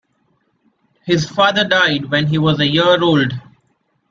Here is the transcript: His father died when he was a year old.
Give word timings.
His 1.05 1.29
father 1.29 1.63
died 1.63 2.05
when 2.09 2.25
he 2.25 2.39
was 2.39 2.59
a 2.59 2.65
year 2.65 3.03
old. 3.03 3.39